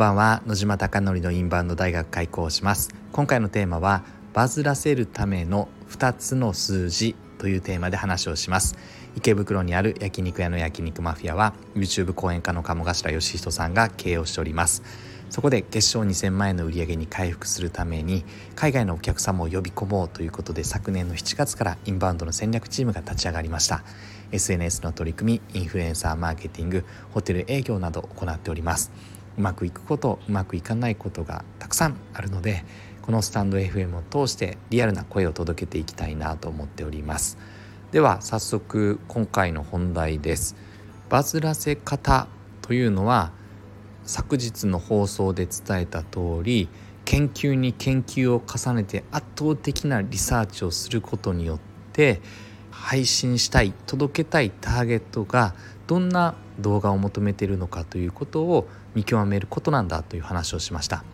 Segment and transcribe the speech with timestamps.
[0.00, 0.42] ばんは。
[0.46, 2.88] 野島貴則のインバウンド大学開講します。
[3.12, 4.02] 今回のテーマは
[4.32, 8.78] バズらせるための2つの数字というテーマで話をします。
[9.14, 14.82] 池袋にある焼肉屋の焼肉マフィアは YouTube 講演家の鴨頭義人さんが経営をしております。
[15.28, 18.24] そこで月賞2000万円の売り上げに回復するために
[18.56, 23.84] 海外のお客様を呼び込もうということで昨年の7月からインバウンドの戦略チームが立ち上がりました。
[24.32, 28.90] SNS の取り組みインフルエンサーマーケティングホテル営業など行っております。
[29.40, 32.62] うまくいくことうまくいかないことがたくさんあるので
[33.00, 37.38] このスタンド FM を通してリアルな声を届けていきたいなと思っております。
[37.90, 40.56] では早速今回の本題です。
[41.08, 42.28] バズらせ方
[42.60, 43.32] というのは
[44.04, 46.68] 昨日の放送で伝えた通り
[47.06, 51.60] 研究に研究を重ねて圧倒的なリサーチをすることによっ
[51.94, 52.20] て
[52.70, 55.54] 配信したい届けたいターゲットが
[55.86, 61.04] どんな動画を求めているのかということを見極めることなんだという話をしました。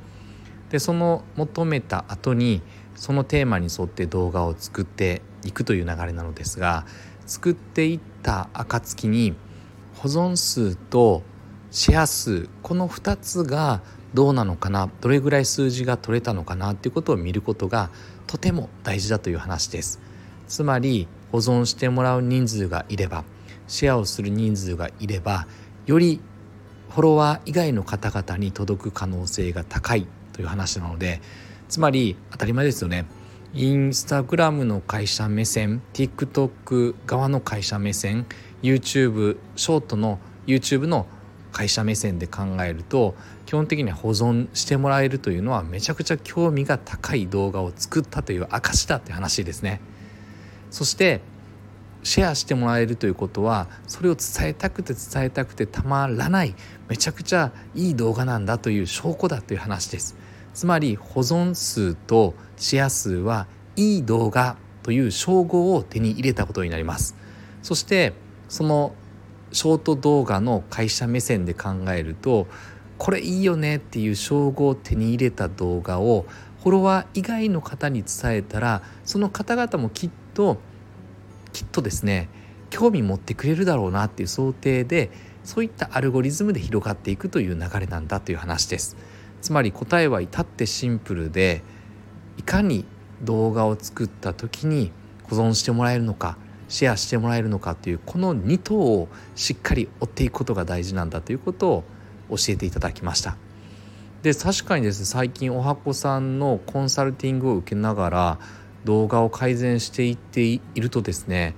[0.71, 2.61] でその求めた後に
[2.97, 6.87] そのテーマに沿って動画を作っていくという流れなのですが
[7.27, 9.35] 作っていった暁に
[9.95, 11.23] 保存数と
[11.71, 13.83] シェア数この2つが
[14.15, 17.91] どうなのかなどれぐらい数字が取れたのかなっていうことを見ることが
[18.27, 20.01] とても大事だという話です。
[20.49, 23.25] つまり保存してもらう人数がいれば
[23.67, 25.47] シェアをする人数がいれば
[25.87, 26.21] より
[26.91, 31.21] フォロワー以外の方々に届く可能性が高いという話なので
[31.69, 33.07] つまり当たり前ですよね
[33.55, 38.27] インスタグラムの会社目線 TikTok 側の会社目線
[38.63, 41.07] YouTube ショートの YouTube の
[41.53, 43.15] 会社目線で考えると
[43.47, 49.81] 基本的には保存してもらえるというのはめちゃくちゃ興味が高い動画を作ったという証だって話ですね。
[50.71, 51.21] そして
[52.03, 56.55] シェアしてもらえるということはそれを伝えたくて伝えたくてたまらない
[56.89, 60.17] めちゃくちゃいい動画なんだという証拠だという話です。
[60.55, 67.17] つまり保存数とシェア数はいい動画という称号を手に入れたことになります。
[67.63, 68.13] そして
[68.49, 68.95] その
[69.51, 72.47] ショート動画の会社目線で考えると
[72.99, 76.27] これいいよねっていう称号を手に入れた動画を
[76.63, 80.59] フォロワー以外の方に伝えたらその方々もきっとと
[81.55, 82.29] きっとですね
[82.69, 85.11] 興味持ってくれるだろうなっていう想定で
[85.45, 88.97] そういったアルゴリズムで広がっていくという流れなんだという話です。
[89.41, 91.63] つまり答えは至ってシンプルで
[92.37, 92.85] いかに
[93.23, 94.93] 動画を作った時に
[95.25, 96.37] 保存してもらえるのか
[96.69, 101.85] シェアしてもらえるのかというこの2頭をしっかり追っていくことが大事なんだということを
[102.31, 103.37] 教えていただきました。
[104.23, 108.39] で確かにですね最近おはこさんのコンサルティングを受けながら
[108.87, 111.55] 動画を改善していっているとですね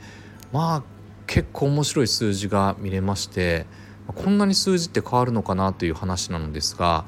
[0.53, 0.83] まあ
[1.29, 3.67] 結構面白い数字が見れまして
[4.07, 7.05] こんなに数字って変わるのかなという話なのですが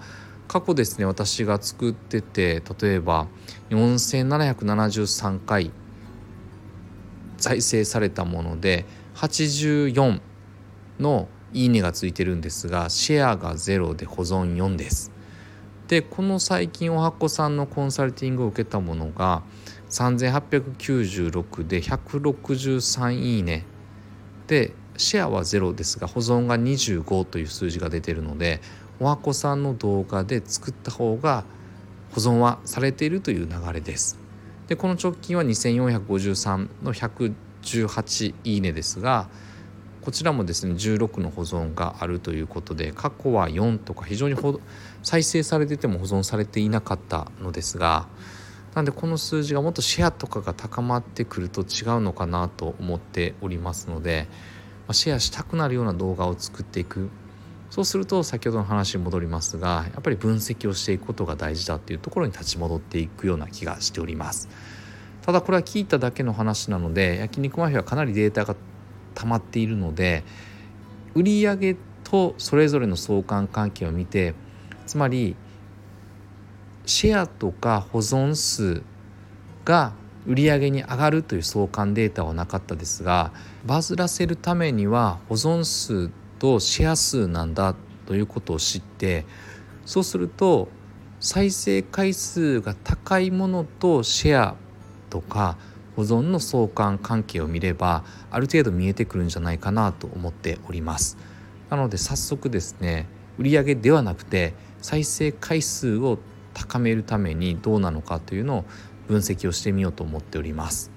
[0.46, 3.26] 過去ですね私が作ってて例えば
[3.70, 5.72] 4773回
[7.38, 10.20] 再生されたもので84
[11.00, 15.10] のいいねがついてるんですがシェアが0で保存4です。
[15.88, 19.42] でこの最近おはこさんのコンサルティングを受けたものが
[19.90, 23.66] 3896で163いいね
[24.46, 28.60] でシェアは0ですが保存が25という数字が出てるので
[29.00, 31.44] おはこさんの動画で作った方が
[32.12, 34.18] 保存はされているという流れです。
[34.66, 39.28] でこの直近は2453の118いいねですが
[40.02, 44.36] こちらもですね16の保存があるということで過去は4とか非常に
[45.02, 48.06] 再生されてても保存されていなかったのですが
[48.74, 54.28] なんでこの数字がもっとシェアとかが高まってくると違うのかなと思っておりますので、
[54.86, 57.10] まシェアしたくなるような動画を作っていく。
[57.70, 64.48] そうすると先ほどの話に戻りますがやっぱり分析をしていくことが大事だっていうところに立ち戻っていくような気がしております。
[65.22, 68.56] ただこれは聞いただけの話なので焼肉マフィアはかなりデータが
[69.14, 70.24] 溜まっているので
[71.14, 74.34] 売上とそれぞれの相関関係を見て
[74.86, 75.36] つまり
[76.90, 78.82] シェアとか保存数
[79.64, 79.92] が
[80.26, 83.32] 売上に上がるという相関データはなかったですが
[83.64, 86.10] バズらせるためには保存数
[86.40, 87.76] とシェア数なんだ
[88.06, 89.24] ということを知って
[89.86, 90.66] そうすると
[91.20, 94.56] 再生回数が高いものとシェア
[95.10, 95.58] とか
[95.94, 98.02] 保存の相関関係を見れば
[98.32, 101.16] ある程度見えてくるんじゃないかなと思っております。
[101.68, 103.06] なので早速ですね
[103.38, 106.18] 売上ではなくて再生回数を
[106.54, 108.64] 高めるためにどうなのかというのを
[109.08, 110.90] 分析をしてみようと思っております。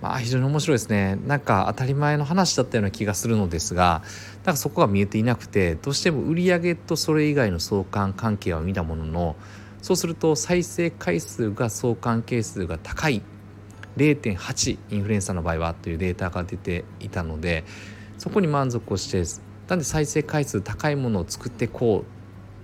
[0.00, 1.18] まあ非常に面白いですね。
[1.26, 4.02] なんか当たり前の話だったような気がするのですが
[4.44, 9.36] なんかそこが見えていなくてどうしても売上とそれ以外の相関関係は見たものの
[9.82, 13.22] そうすると再生回数が相関係数が高い
[13.96, 17.64] 0.8インフルエンサーの場合はというデータが出ていたので
[18.18, 19.24] そこに満足をして
[19.68, 22.17] なんで再生回数高いものを作っていこう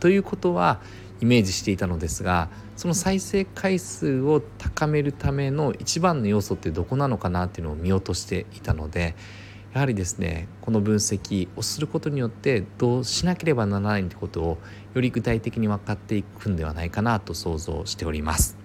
[0.04, 0.82] ということは
[1.22, 9.16] イメージしていたのですがその再生回数を高めるための一番の要素ってどこなのかなっていうのを見落としていたので
[9.72, 14.58] やはりですねこの分析をすることによってどうしなければならないってことを
[14.92, 18.58] より具体的に分かっていくんではないかなと想像しております。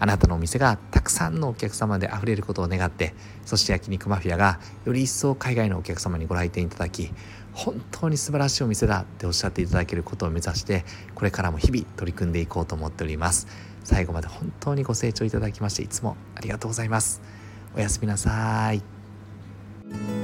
[0.00, 7.10] あなたのお店がたくさんのお客様であふれることを願ってそして焼肉マフィアがより一層海外のお客様にご来店いただき
[7.58, 10.84] 本当に素晴らしいお店だっておっしゃっていただけることを目指して
[11.16, 13.48] これからも日々取り組んでいこうと思っております。
[13.82, 17.20] 最後まで本当にご清聴いただきましていつもありがとうございます。
[17.76, 20.17] おやすみなさい。